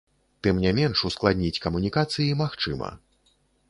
Тым 0.47 0.61
не 0.63 0.71
менш, 0.79 0.97
ускладніць 1.11 1.61
камунікацыі 1.69 2.29
магчыма. 2.45 2.95